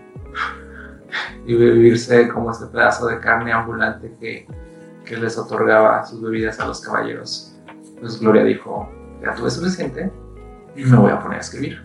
y 1.45 1.55
vivirse 1.55 2.27
como 2.27 2.51
este 2.51 2.65
pedazo 2.67 3.07
de 3.07 3.19
carne 3.19 3.51
ambulante 3.51 4.15
que, 4.19 4.47
que 5.05 5.17
les 5.17 5.37
otorgaba 5.37 6.05
sus 6.05 6.21
bebidas 6.21 6.59
a 6.59 6.67
los 6.67 6.81
caballeros, 6.81 7.55
pues 7.99 8.19
Gloria 8.19 8.43
dijo, 8.43 8.89
ya 9.21 9.33
tuve 9.35 9.49
suficiente 9.49 10.11
y 10.75 10.83
me 10.83 10.97
voy 10.97 11.11
a 11.11 11.19
poner 11.19 11.37
a 11.37 11.41
escribir. 11.41 11.81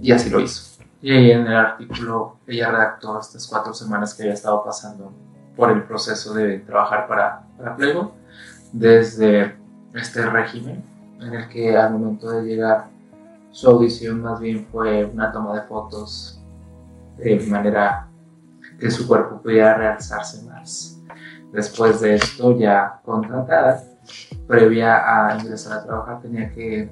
Y 0.00 0.12
así 0.12 0.28
lo 0.28 0.40
hizo. 0.40 0.82
Y 1.00 1.12
ahí 1.12 1.30
en 1.30 1.46
el 1.46 1.54
artículo 1.54 2.38
ella 2.46 2.70
redactó 2.70 3.18
estas 3.18 3.46
cuatro 3.46 3.72
semanas 3.74 4.14
que 4.14 4.22
había 4.22 4.34
estado 4.34 4.62
pasando 4.64 5.12
por 5.56 5.70
el 5.70 5.82
proceso 5.84 6.34
de 6.34 6.58
trabajar 6.60 7.06
para, 7.06 7.42
para 7.56 7.76
Playboy, 7.76 8.08
desde 8.72 9.54
este 9.94 10.26
régimen 10.26 10.84
en 11.20 11.34
el 11.34 11.48
que 11.48 11.76
al 11.76 11.92
momento 11.92 12.30
de 12.30 12.42
llegar 12.42 12.86
su 13.54 13.70
audición 13.70 14.20
más 14.20 14.40
bien 14.40 14.66
fue 14.72 15.04
una 15.04 15.30
toma 15.30 15.54
de 15.54 15.62
fotos 15.62 16.42
de 17.18 17.38
manera 17.48 18.08
que 18.80 18.90
su 18.90 19.06
cuerpo 19.06 19.40
pudiera 19.40 19.76
realzarse 19.76 20.44
más. 20.44 21.00
Después 21.52 22.00
de 22.00 22.16
esto, 22.16 22.58
ya 22.58 23.00
contratada, 23.04 23.80
previa 24.48 24.96
a 25.06 25.38
ingresar 25.38 25.78
a 25.78 25.84
trabajar, 25.84 26.20
tenía 26.20 26.50
que 26.50 26.90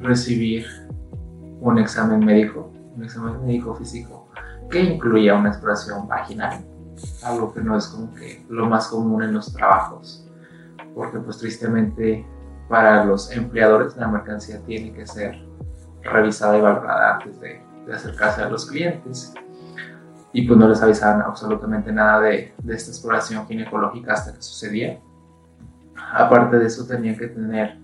recibir 0.00 0.66
un 1.60 1.78
examen 1.78 2.18
médico 2.18 2.72
un 2.96 3.04
examen 3.04 3.46
médico 3.46 3.72
físico 3.76 4.26
que 4.68 4.80
incluía 4.80 5.36
una 5.36 5.50
exploración 5.50 6.08
vaginal, 6.08 6.64
algo 7.22 7.54
que 7.54 7.60
no 7.60 7.76
es 7.76 7.86
como 7.86 8.12
que 8.14 8.44
lo 8.48 8.66
más 8.66 8.88
común 8.88 9.22
en 9.22 9.32
los 9.32 9.52
trabajos, 9.52 10.28
porque 10.92 11.20
pues 11.20 11.38
tristemente 11.38 12.26
para 12.68 13.04
los 13.04 13.30
empleadores 13.30 13.96
la 13.96 14.08
mercancía 14.08 14.60
tiene 14.66 14.92
que 14.92 15.06
ser 15.06 15.49
revisada 16.02 16.58
y 16.58 16.60
valorada 16.60 17.14
antes 17.14 17.40
de, 17.40 17.68
acercarse 17.92 18.40
a 18.40 18.48
los 18.48 18.66
clientes 18.66 19.34
y 20.32 20.46
pues 20.46 20.56
no 20.56 20.68
les 20.68 20.80
avisaban 20.80 21.22
absolutamente 21.22 21.90
nada 21.90 22.20
de, 22.20 22.54
de, 22.62 22.74
esta 22.76 22.92
exploración 22.92 23.44
ginecológica 23.48 24.12
hasta 24.12 24.32
que 24.32 24.40
sucedía. 24.40 25.00
Aparte 26.12 26.60
de 26.60 26.66
eso 26.66 26.86
tenían 26.86 27.16
que 27.16 27.26
tener 27.26 27.76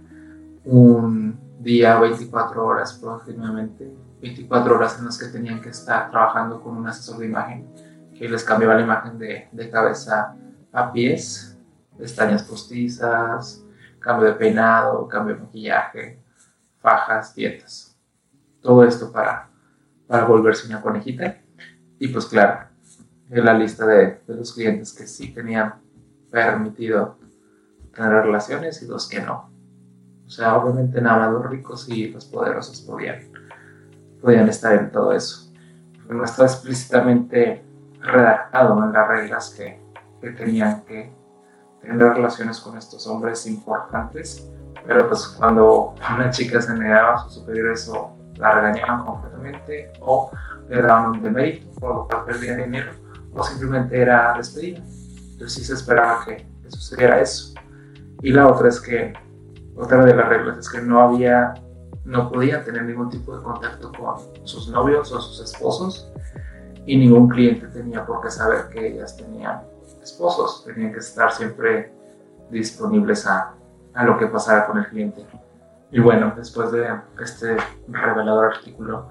un 0.64 1.40
día 1.58 1.98
24 1.98 2.64
horas 2.64 2.96
aproximadamente 2.96 3.92
24 4.20 4.76
horas 4.76 4.98
en 4.98 5.06
las 5.06 5.18
que 5.18 5.26
tenían 5.26 5.60
que 5.60 5.70
estar 5.70 6.10
trabajando 6.10 6.60
con 6.60 6.76
un 6.76 6.86
asesor 6.88 7.18
de 7.18 7.26
imagen 7.26 7.66
que 8.14 8.28
les 8.28 8.44
cambiaba 8.44 8.74
la 8.74 8.82
imagen 8.82 9.18
de, 9.18 9.48
de 9.52 9.70
cabeza 9.70 10.34
a 10.72 10.92
pies, 10.92 11.58
pestañas 11.98 12.42
postizas, 12.42 13.62
cambio 13.98 14.28
de 14.28 14.34
peinado, 14.34 15.06
cambio 15.06 15.34
de 15.34 15.42
maquillaje, 15.42 16.18
fajas, 16.80 17.34
dietas. 17.34 17.95
Todo 18.66 18.82
esto 18.82 19.12
para, 19.12 19.48
para 20.08 20.24
volverse 20.24 20.66
una 20.66 20.82
conejita. 20.82 21.38
Y 22.00 22.08
pues 22.08 22.26
claro, 22.26 22.66
la 23.30 23.54
lista 23.54 23.86
de, 23.86 24.20
de 24.26 24.34
los 24.34 24.52
clientes 24.52 24.92
que 24.92 25.06
sí 25.06 25.28
tenían 25.32 25.76
permitido 26.32 27.16
tener 27.94 28.10
relaciones 28.10 28.82
y 28.82 28.88
los 28.88 29.08
que 29.08 29.20
no. 29.20 29.52
O 30.26 30.28
sea, 30.30 30.56
obviamente 30.56 31.00
nada 31.00 31.18
más 31.18 31.32
los 31.32 31.46
ricos 31.48 31.88
y 31.88 32.08
los 32.08 32.24
poderosos 32.24 32.80
podían 32.80 33.20
podían 34.20 34.48
estar 34.48 34.74
en 34.74 34.90
todo 34.90 35.12
eso. 35.12 35.52
No 36.08 36.24
está 36.24 36.42
explícitamente 36.46 37.64
redactado 38.00 38.82
en 38.82 38.92
las 38.92 39.06
reglas 39.06 39.54
que, 39.56 39.80
que 40.20 40.30
tenían 40.30 40.82
que 40.82 41.12
tener 41.80 41.98
relaciones 41.98 42.58
con 42.58 42.76
estos 42.76 43.06
hombres 43.06 43.46
importantes, 43.46 44.50
pero 44.84 45.06
pues 45.06 45.28
cuando 45.28 45.94
una 46.12 46.30
chica 46.30 46.60
se 46.60 46.74
negaba 46.74 47.14
a 47.14 47.18
su 47.18 47.30
superior 47.30 47.70
eso 47.70 48.15
la 48.38 48.52
regañaban 48.52 49.04
completamente 49.04 49.92
o 50.00 50.30
le 50.68 50.82
daban 50.82 51.10
un 51.12 51.22
demérito 51.22 51.80
por 51.80 51.94
lo 51.94 52.08
cual 52.08 52.24
perdía 52.24 52.56
dinero 52.56 52.92
o 53.34 53.42
simplemente 53.42 54.00
era 54.00 54.34
despedida. 54.36 54.78
Entonces 54.78 55.52
sí 55.52 55.64
se 55.64 55.74
esperaba 55.74 56.24
que, 56.24 56.36
que 56.36 56.70
sucediera 56.70 57.20
eso. 57.20 57.54
Y 58.22 58.32
la 58.32 58.48
otra 58.48 58.68
es 58.68 58.80
que, 58.80 59.12
otra 59.76 60.04
de 60.04 60.14
las 60.14 60.28
reglas 60.28 60.58
es 60.58 60.68
que 60.70 60.80
no 60.80 61.00
había 61.00 61.54
no 62.06 62.30
podían 62.30 62.64
tener 62.64 62.84
ningún 62.84 63.10
tipo 63.10 63.36
de 63.36 63.42
contacto 63.42 63.90
con 63.92 64.46
sus 64.46 64.68
novios 64.68 65.10
o 65.12 65.20
sus 65.20 65.40
esposos 65.40 66.10
y 66.86 66.96
ningún 66.96 67.28
cliente 67.28 67.66
tenía 67.66 68.06
por 68.06 68.22
qué 68.22 68.30
saber 68.30 68.68
que 68.68 68.86
ellas 68.86 69.16
tenían 69.16 69.62
esposos, 70.00 70.64
tenían 70.64 70.92
que 70.92 71.00
estar 71.00 71.32
siempre 71.32 71.92
disponibles 72.48 73.26
a, 73.26 73.54
a 73.92 74.04
lo 74.04 74.16
que 74.16 74.26
pasara 74.28 74.66
con 74.66 74.78
el 74.78 74.86
cliente. 74.86 75.26
Y 75.90 76.00
bueno, 76.00 76.32
después 76.36 76.72
de 76.72 76.88
este 77.20 77.56
revelador 77.88 78.54
artículo 78.54 79.08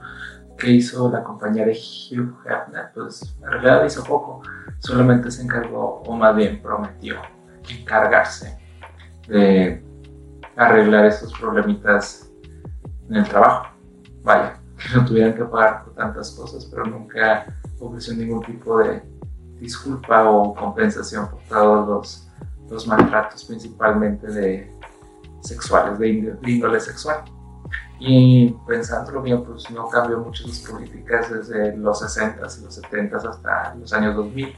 que 0.57 0.71
hizo 0.71 1.09
la 1.11 1.23
compañía 1.23 1.65
de 1.65 1.71
Hugh 1.71 2.35
Hefner, 2.45 2.91
pues 2.93 3.37
en 3.41 3.85
hizo 3.85 4.03
poco, 4.03 4.41
solamente 4.79 5.31
se 5.31 5.43
encargó, 5.43 6.01
o 6.05 6.15
más 6.15 6.35
bien 6.35 6.61
prometió, 6.61 7.17
encargarse 7.69 8.57
de 9.27 9.83
arreglar 10.55 11.05
esos 11.05 11.33
problemitas 11.37 12.31
en 13.09 13.17
el 13.17 13.27
trabajo. 13.27 13.67
Vaya, 14.23 14.59
que 14.77 14.95
no 14.95 15.05
tuvieran 15.05 15.33
que 15.33 15.43
pagar 15.45 15.83
por 15.83 15.93
tantas 15.93 16.31
cosas, 16.31 16.65
pero 16.65 16.85
nunca 16.85 17.45
ofreció 17.79 18.13
ningún 18.13 18.41
tipo 18.41 18.79
de 18.79 19.01
disculpa 19.59 20.29
o 20.29 20.53
compensación 20.53 21.29
por 21.29 21.41
todos 21.43 21.87
los, 21.87 22.29
los 22.69 22.87
maltratos, 22.87 23.43
principalmente 23.45 24.27
de 24.27 24.74
sexuales, 25.47 25.99
de 25.99 26.37
índole 26.43 26.79
sexual. 26.79 27.23
Y 27.99 28.53
pensando 28.67 29.11
lo 29.11 29.21
mío, 29.21 29.43
pues 29.43 29.69
no 29.71 29.87
cambió 29.87 30.19
mucho 30.19 30.47
las 30.47 30.59
políticas 30.59 31.31
desde 31.31 31.77
los 31.77 32.01
60s 32.01 32.59
y 32.59 32.63
los 32.63 32.81
70s 32.81 33.29
hasta 33.29 33.75
los 33.75 33.93
años 33.93 34.15
2000. 34.15 34.55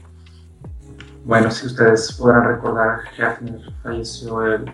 Bueno, 1.24 1.50
si 1.50 1.66
ustedes 1.66 2.12
podrán 2.12 2.44
recordar, 2.44 3.00
Hefner 3.16 3.60
falleció 3.82 4.42
el, 4.42 4.72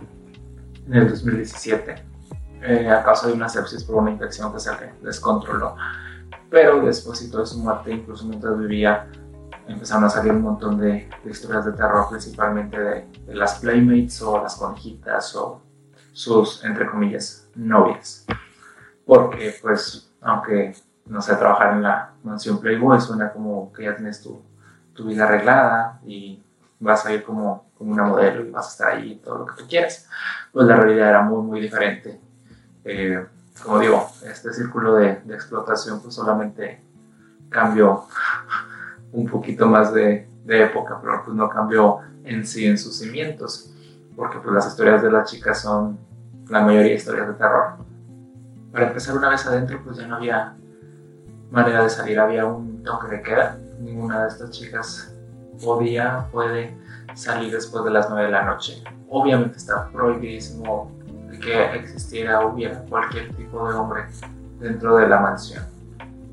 en 0.87 0.95
el 0.95 1.11
2017 1.11 1.95
eh, 2.63 2.89
a 2.89 3.03
causa 3.03 3.27
de 3.27 3.35
una 3.35 3.49
sepsis 3.49 3.85
por 3.85 3.97
una 3.97 4.11
infección 4.11 4.53
que 4.53 4.61
se 4.61 4.71
descontroló. 5.03 5.77
Pero 6.49 6.81
después 6.83 7.31
de 7.31 7.47
su 7.47 7.59
muerte, 7.59 7.93
incluso 7.93 8.25
mientras 8.25 8.59
vivía, 8.59 9.07
empezaron 9.67 10.05
a 10.05 10.09
salir 10.09 10.33
un 10.33 10.43
montón 10.43 10.79
de, 10.79 11.09
historias 11.25 11.65
de 11.65 11.73
terror, 11.73 12.09
principalmente 12.09 12.79
de, 12.79 13.09
las 13.35 13.59
playmates 13.59 14.23
o 14.23 14.41
las 14.43 14.57
conejitas 14.57 15.35
o 15.37 15.61
sus, 16.15 16.65
entre 16.65 16.87
comillas, 16.87 17.47
novias. 17.55 18.25
Porque, 19.05 19.55
pues, 19.61 20.11
aunque 20.23 20.75
no 21.05 21.21
sé, 21.21 21.37
trabajar 21.37 21.75
en 21.75 21.83
la 21.83 22.13
mansión 22.23 22.59
Playboy 22.59 22.99
suena 22.99 23.31
como 23.31 23.71
que 23.75 23.85
ya 23.85 23.95
tienes 23.95 24.23
tu, 24.23 24.41
tu 24.95 25.05
vida 25.05 25.25
arreglada 25.25 26.01
y 26.07 26.43
vas 26.81 27.05
a 27.05 27.13
ir 27.13 27.23
como, 27.23 27.67
como 27.77 27.93
una 27.93 28.05
modelo 28.05 28.43
y 28.43 28.51
vas 28.51 28.69
a 28.69 28.71
estar 28.71 28.93
ahí 28.93 29.21
todo 29.23 29.41
lo 29.41 29.45
que 29.47 29.63
tú 29.63 29.69
quieras. 29.69 30.09
Pues 30.51 30.67
la 30.67 30.77
realidad 30.77 31.11
era 31.11 31.21
muy, 31.21 31.43
muy 31.43 31.61
diferente 31.61 32.25
eh, 32.85 33.25
como 33.63 33.79
digo, 33.79 34.11
este 34.27 34.53
círculo 34.53 34.95
de, 34.97 35.23
explotación 35.31 36.01
pues 36.03 36.15
solamente 36.15 36.81
cambió 37.49 38.05
un 39.13 39.27
poquito 39.27 39.67
más 39.67 39.93
de, 39.95 40.29
época, 40.47 40.99
pero 41.01 41.23
pues 41.25 41.35
no 41.35 41.49
cambió 41.49 42.01
en 42.25 42.47
sí 42.47 42.67
en 42.67 42.77
sus 42.77 42.99
cimientos, 42.99 43.73
porque 44.17 44.39
pues 44.39 44.55
las 44.55 44.67
historias 44.67 45.03
de 45.03 45.11
las 45.11 45.31
chicas 45.31 45.61
son 45.61 45.99
la 46.49 46.61
mayoría 46.61 46.95
historias 46.95 47.29
de 47.29 47.35
terror. 47.35 47.75
Para 48.73 48.89
empezar 48.89 49.17
una 49.17 49.31
vez 49.31 49.47
adentro 49.47 49.81
pues 49.85 49.97
ya 49.97 50.07
no 50.07 50.17
había 50.17 50.55
manera 51.51 51.83
de 51.83 51.91
salir, 51.91 52.19
había 52.19 52.47
un 52.47 52.83
toque 52.83 53.09
de 53.09 53.23
queda, 53.23 53.59
ninguna 53.81 54.23
de 54.23 54.29
estas 54.29 54.51
chicas 54.51 55.15
podía, 55.63 56.27
puede 56.33 56.77
salir 57.15 57.53
después 57.53 57.85
de 57.85 57.91
las 57.91 58.11
9 58.11 58.27
de 58.27 58.33
la 58.33 58.45
noche. 58.45 58.83
Obviamente 59.09 59.59
está 59.59 59.89
prohibidísimo 59.91 60.91
que 61.41 61.75
existiera 61.77 62.41
o 62.41 62.53
hubiera 62.53 62.81
cualquier 62.81 63.35
tipo 63.37 63.69
de 63.69 63.75
hombre 63.75 64.05
dentro 64.61 64.97
de 64.97 65.09
la 65.09 65.21
mansión. 65.21 65.65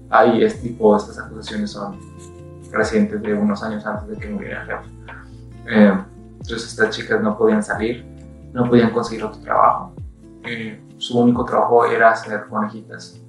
Ahí 0.10 0.44
es 0.44 0.62
tipo, 0.62 0.96
estas 0.96 1.20
acusaciones 1.20 1.72
son 1.72 2.00
recientes 2.72 3.22
de 3.22 3.34
unos 3.34 3.64
años 3.64 3.86
antes 3.86 4.10
de 4.10 4.18
que 4.18 4.30
muriera 4.30 4.66
Jeff. 4.66 4.86
Eh, 5.68 5.94
entonces 6.42 6.70
estas 6.70 6.90
chicas 6.90 7.22
no 7.22 7.38
podían 7.38 7.64
salir, 7.64 8.06
no 8.54 8.70
podían 8.70 8.92
conseguir 8.92 9.24
otro 9.24 9.42
trabajo. 9.42 9.94
Eh, 10.44 10.84
su 10.98 11.20
único 11.20 11.46
trabajo 11.46 11.86
era 11.86 12.12
hacer 12.12 12.48
conejitas. 12.48 13.22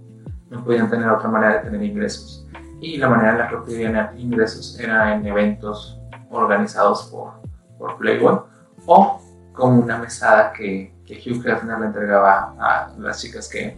No 0.51 0.65
podían 0.65 0.91
tener 0.91 1.09
otra 1.09 1.29
manera 1.29 1.55
de 1.55 1.61
tener 1.61 1.83
ingresos. 1.83 2.47
Y 2.81 2.99
la 2.99 3.09
manera 3.09 3.33
en 3.33 3.39
la 3.39 3.49
que 3.49 3.55
obtenían 3.55 4.19
ingresos 4.19 4.79
era 4.79 5.15
en 5.15 5.25
eventos 5.27 5.99
organizados 6.31 7.05
por, 7.05 7.35
por 7.79 7.97
Playboy 7.97 8.41
o 8.87 9.21
como 9.53 9.81
una 9.81 9.99
mesada 9.99 10.53
que 10.53 10.93
que 11.05 11.31
Hugh 11.31 11.47
Hefner 11.47 11.79
le 11.79 11.87
entregaba 11.87 12.55
a 12.59 12.93
las 12.99 13.21
chicas 13.21 13.49
que, 13.49 13.77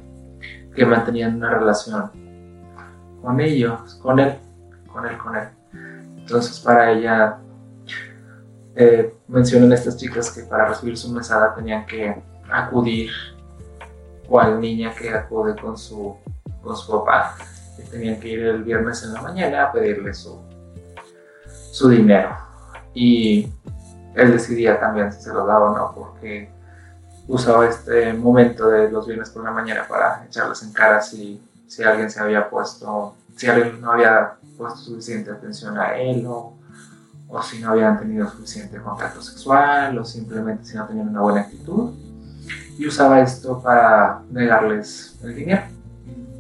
que 0.75 0.87
mantenían 0.87 1.37
una 1.37 1.51
relación 1.51 2.11
con 3.23 3.41
ellos, 3.41 3.95
con 4.03 4.19
él, 4.21 4.35
con 4.93 5.07
él, 5.07 5.17
con 5.19 5.37
él. 5.37 5.49
Entonces 6.19 6.61
para 6.61 6.91
ella 6.93 7.39
eh, 8.77 9.15
mencionan 9.29 9.73
estas 9.73 9.97
chicas 9.97 10.31
que 10.31 10.43
para 10.43 10.69
recibir 10.69 10.97
su 10.97 11.11
mesada 11.13 11.55
tenían 11.55 11.87
que 11.87 12.23
acudir 12.51 13.11
cual 14.29 14.61
niña 14.61 14.93
que 14.95 15.11
acude 15.11 15.55
con 15.57 15.79
su, 15.79 16.17
con 16.63 16.77
su 16.77 16.91
papá, 16.91 17.37
que 17.77 17.83
tenían 17.85 18.19
que 18.19 18.29
ir 18.29 18.41
el 18.41 18.65
viernes 18.65 19.03
en 19.05 19.13
la 19.13 19.23
mañana 19.23 19.65
a 19.65 19.73
pedirle 19.73 20.13
su, 20.15 20.41
su 21.71 21.89
dinero. 21.89 22.37
Y 22.95 23.49
él 24.15 24.33
decidía 24.33 24.81
también 24.81 25.13
si 25.13 25.23
se 25.23 25.33
lo 25.33 25.47
daba 25.47 25.71
o 25.71 25.77
no, 25.77 25.93
porque 25.95 26.51
usaba 27.29 27.67
este 27.67 28.13
momento 28.13 28.69
de 28.69 28.91
los 28.91 29.07
viernes 29.07 29.31
por 29.31 29.45
la 29.45 29.51
mañana 29.51 29.87
para 29.89 30.25
echarles 30.27 30.63
en 30.63 30.73
cara 30.73 31.01
si, 31.01 31.43
si 31.67 31.83
alguien 31.83 32.11
se 32.11 32.21
había 32.21 32.49
puesto, 32.49 33.15
si 33.37 33.47
alguien 33.47 33.81
no 33.81 33.93
había 33.93 34.35
puesto 34.57 34.81
suficiente 34.81 35.31
atención 35.31 35.79
a 35.79 35.97
él 35.97 36.25
o, 36.27 36.54
o 37.35 37.43
si 37.43 37.59
no 37.59 37.71
habían 37.71 37.99
tenido 37.99 38.31
suficiente 38.31 38.81
contacto 38.81 39.21
sexual 39.21 39.99
o 39.99 40.05
simplemente 40.05 40.67
si 40.67 40.77
no 40.77 40.87
tenían 40.87 41.09
una 41.09 41.21
buena 41.21 41.41
actitud. 41.41 41.93
Y 42.79 42.87
usaba 42.87 43.21
esto 43.21 43.61
para 43.61 44.23
negarles 44.31 45.19
el 45.23 45.35
dinero, 45.35 45.63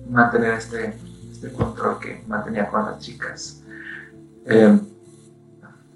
mantener 0.08 0.54
este, 0.54 0.96
este 1.32 1.52
control 1.52 1.98
que 1.98 2.22
mantenía 2.28 2.68
con 2.68 2.86
las 2.86 3.00
chicas. 3.00 3.60
Eh, 4.46 4.78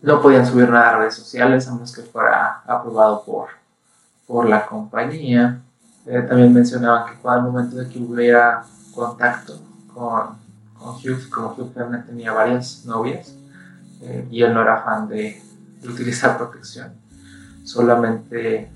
no 0.02 0.20
podían 0.20 0.44
subir 0.44 0.68
nada 0.68 0.90
a 0.90 0.98
redes 0.98 1.14
sociales 1.14 1.68
a 1.68 1.74
menos 1.74 1.94
que 1.94 2.02
fuera 2.02 2.62
aprobado 2.66 3.22
por, 3.24 3.50
por 4.26 4.48
la 4.48 4.66
compañía. 4.66 5.60
Eh, 6.06 6.22
también 6.22 6.52
mencionaban 6.52 7.04
que 7.06 7.28
el 7.28 7.42
momento 7.42 7.76
de 7.76 7.88
que 7.88 8.00
hubiera 8.00 8.64
contacto 8.92 9.60
con, 9.94 10.38
con 10.76 10.96
Hugh, 10.96 11.28
como 11.30 11.54
Hugh 11.54 11.72
Hefner 11.76 12.04
tenía 12.04 12.32
varias 12.32 12.84
novias 12.84 13.37
eh, 14.02 14.26
y 14.30 14.42
él 14.42 14.54
no 14.54 14.62
era 14.62 14.82
fan 14.82 15.08
de, 15.08 15.42
utilizar 15.88 16.36
protección, 16.36 16.92
solamente 17.62 18.68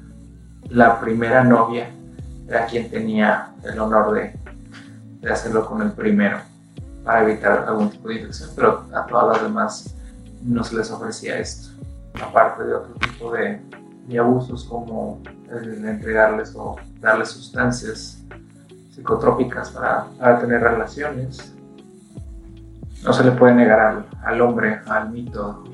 la 0.69 1.01
primera 1.01 1.43
novia 1.43 1.91
era 2.47 2.67
quien 2.67 2.89
tenía 2.89 3.49
el 3.65 3.79
honor 3.81 4.15
de, 4.15 4.39
de 5.21 5.33
hacerlo 5.33 5.67
con 5.67 5.83
el 5.83 5.91
primero 5.91 6.39
para 7.05 7.25
evitar 7.25 7.65
algún 7.67 7.91
tipo 7.91 8.09
de 8.09 8.17
infección, 8.17 8.51
pero 8.55 8.87
a 8.95 9.05
todas 9.07 9.37
las 9.37 9.43
demás 9.43 9.95
no 10.43 10.63
se 10.63 10.77
les 10.77 10.91
ofrecía 10.91 11.39
esto, 11.39 11.71
aparte 12.25 12.63
de 12.65 12.75
otro 12.75 12.95
tipo 12.95 13.33
de, 13.33 13.61
de 14.07 14.19
abusos 14.19 14.65
como 14.65 15.21
el 15.51 15.85
entregarles 15.85 16.55
o 16.55 16.77
darles 17.01 17.31
sustancias 17.31 18.23
psicotrópicas 18.95 19.71
para, 19.71 20.07
para 20.19 20.39
tener 20.41 20.61
relaciones. 20.61 21.53
No 23.03 23.13
se 23.13 23.25
le 23.25 23.33
puede 23.33 23.55
negar 23.55 23.81
al, 23.81 24.07
al 24.23 24.41
hombre, 24.41 24.81
al 24.87 25.11
mito 25.11 25.65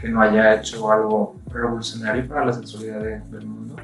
que 0.00 0.08
no 0.08 0.20
haya 0.20 0.54
hecho 0.54 0.90
algo 0.92 1.36
revolucionario 1.50 2.28
para 2.28 2.46
la 2.46 2.52
sexualidad 2.52 3.00
del 3.00 3.46
mundo, 3.46 3.76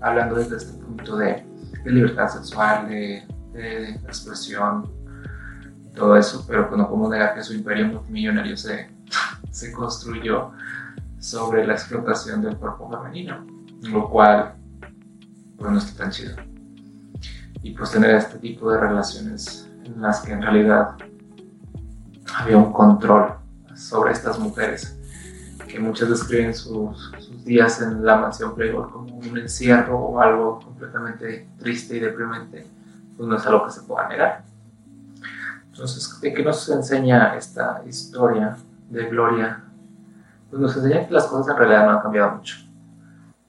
hablando 0.00 0.36
desde 0.36 0.56
este 0.56 0.82
punto 0.82 1.16
de, 1.16 1.44
de 1.84 1.90
libertad 1.90 2.28
sexual, 2.28 2.88
de, 2.88 3.26
de, 3.52 3.90
expresión, 3.90 4.90
todo 5.94 6.16
eso, 6.16 6.44
pero 6.46 6.68
pues 6.68 6.78
no 6.78 6.88
podemos 6.88 7.10
negar 7.10 7.34
que 7.34 7.42
su 7.42 7.54
imperio 7.54 7.86
multimillonario 7.86 8.56
se, 8.56 8.90
se 9.50 9.72
construyó 9.72 10.52
sobre 11.18 11.66
la 11.66 11.74
explotación 11.74 12.42
del 12.42 12.56
cuerpo 12.56 12.90
femenino, 12.90 13.46
lo 13.82 14.10
cual 14.10 14.54
pues 15.56 15.70
no 15.70 15.78
está 15.78 16.04
tan 16.04 16.10
chido. 16.10 16.36
Y 17.62 17.70
pues 17.70 17.92
tener 17.92 18.16
este 18.16 18.38
tipo 18.38 18.70
de 18.70 18.78
relaciones 18.78 19.70
en 19.84 20.02
las 20.02 20.20
que 20.20 20.32
en 20.32 20.42
realidad 20.42 20.96
había 22.36 22.56
un 22.56 22.72
control 22.72 23.34
sobre 23.74 24.12
estas 24.12 24.38
mujeres, 24.38 24.98
que 25.68 25.78
muchas 25.78 26.08
describen 26.08 26.54
sus, 26.54 27.12
sus 27.18 27.44
días 27.44 27.80
en 27.80 28.04
la 28.04 28.16
mansión 28.16 28.54
Playboy 28.54 28.90
como 28.90 29.16
un 29.18 29.38
encierro 29.38 29.98
o 29.98 30.20
algo 30.20 30.60
completamente 30.60 31.48
triste 31.58 31.96
y 31.96 32.00
deprimente, 32.00 32.66
pues 33.16 33.28
no 33.28 33.36
es 33.36 33.46
algo 33.46 33.64
que 33.64 33.72
se 33.72 33.82
pueda 33.82 34.08
negar. 34.08 34.44
Entonces, 35.70 36.20
¿de 36.20 36.32
qué 36.32 36.42
nos 36.44 36.68
enseña 36.68 37.36
esta 37.36 37.82
historia? 37.86 38.56
de 38.94 39.08
Gloria, 39.08 39.62
pues 40.50 40.60
nos 40.60 40.76
enseña 40.76 41.06
que 41.06 41.12
las 41.12 41.26
cosas 41.26 41.48
en 41.48 41.56
realidad 41.56 41.86
no 41.86 41.92
han 41.92 42.00
cambiado 42.00 42.36
mucho. 42.36 42.56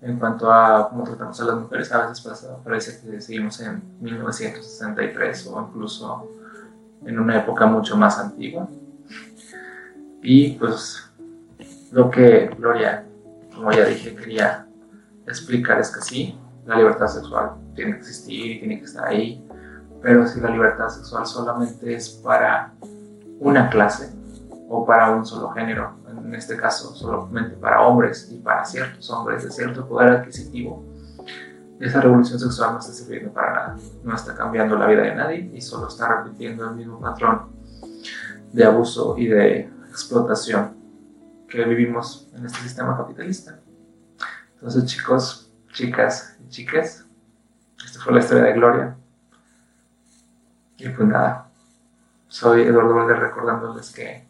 En 0.01 0.19
cuanto 0.19 0.51
a 0.51 0.89
cómo 0.89 1.03
tratamos 1.03 1.39
a 1.41 1.45
las 1.45 1.55
mujeres, 1.55 1.91
a 1.91 2.07
veces 2.07 2.21
pasa, 2.21 2.57
parece 2.63 3.01
que 3.01 3.21
seguimos 3.21 3.59
en 3.61 3.81
1963 4.01 5.47
o 5.47 5.67
incluso 5.67 6.29
en 7.05 7.19
una 7.19 7.37
época 7.37 7.65
mucho 7.65 7.97
más 7.97 8.19
antigua. 8.19 8.67
Y 10.27 10.53
pues 10.53 11.07
lo 11.91 12.09
que 12.09 12.49
Gloria, 12.57 13.05
como 13.53 13.71
ya 13.71 13.85
dije, 13.85 14.15
quería 14.15 14.65
explicar 15.27 15.79
es 15.79 15.95
que 15.95 16.01
sí, 16.01 16.39
la 16.65 16.77
libertad 16.77 17.05
sexual 17.05 17.51
tiene 17.75 17.91
que 17.91 17.97
existir 17.99 18.53
y 18.53 18.59
tiene 18.59 18.79
que 18.79 18.85
estar 18.85 19.07
ahí, 19.07 19.47
pero 20.01 20.25
si 20.25 20.41
la 20.41 20.49
libertad 20.49 20.89
sexual 20.89 21.27
solamente 21.27 21.93
es 21.93 22.09
para 22.09 22.73
una 23.39 23.69
clase, 23.69 24.11
o 24.67 24.83
para 24.83 25.11
un 25.11 25.23
solo 25.23 25.49
género, 25.51 25.93
en 26.09 26.33
este 26.33 26.57
caso 26.57 26.95
solamente 26.95 27.55
para 27.57 27.81
hombres 27.81 28.27
y 28.31 28.39
para 28.39 28.65
ciertos 28.65 29.07
hombres 29.11 29.43
de 29.43 29.51
cierto 29.51 29.87
poder 29.87 30.09
adquisitivo, 30.09 30.83
esa 31.79 32.01
revolución 32.01 32.39
sexual 32.39 32.73
no 32.73 32.79
está 32.79 32.93
sirviendo 32.93 33.31
para 33.31 33.53
nada, 33.53 33.75
no 34.03 34.15
está 34.15 34.33
cambiando 34.33 34.75
la 34.75 34.87
vida 34.87 35.03
de 35.03 35.13
nadie 35.13 35.51
y 35.53 35.61
solo 35.61 35.87
está 35.87 36.23
repitiendo 36.23 36.67
el 36.67 36.75
mismo 36.77 36.99
patrón 36.99 37.53
de 38.51 38.63
abuso 38.63 39.15
y 39.19 39.27
de 39.27 39.74
explotación 39.95 40.75
que 41.47 41.63
vivimos 41.63 42.29
en 42.33 42.45
este 42.45 42.59
sistema 42.59 42.97
capitalista. 42.97 43.59
Entonces 44.55 44.85
chicos, 44.85 45.51
chicas 45.71 46.37
y 46.43 46.49
chicas, 46.49 47.05
esta 47.83 47.99
fue 48.01 48.13
la 48.13 48.19
historia 48.19 48.43
de 48.43 48.53
Gloria. 48.53 48.95
Y 50.77 50.89
pues 50.89 51.07
nada, 51.07 51.49
soy 52.27 52.63
Eduardo 52.63 52.93
Valder 52.93 53.19
recordándoles 53.19 53.91
que 53.93 54.27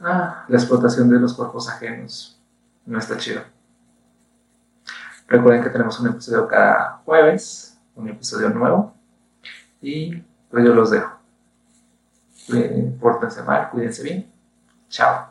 ah, 0.00 0.44
la 0.46 0.56
explotación 0.56 1.08
de 1.08 1.18
los 1.18 1.32
cuerpos 1.32 1.68
ajenos 1.68 2.38
no 2.84 2.98
está 2.98 3.16
chido. 3.16 3.42
Recuerden 5.26 5.62
que 5.62 5.70
tenemos 5.70 5.98
un 6.00 6.08
episodio 6.08 6.46
cada 6.46 7.00
jueves, 7.04 7.78
un 7.94 8.08
episodio 8.08 8.50
nuevo. 8.50 8.94
Y 9.80 10.16
pues 10.50 10.64
yo 10.64 10.74
los 10.74 10.90
dejo. 10.90 11.18
Pórtense 12.98 13.42
mal, 13.42 13.70
cuídense 13.70 14.02
bien. 14.02 14.37
瞧 14.90 15.28